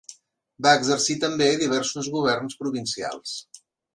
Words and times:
Va 0.65 0.71
exercir 0.77 1.15
també 1.25 1.49
diversos 1.63 2.09
governs 2.17 2.59
provincials. 2.65 3.37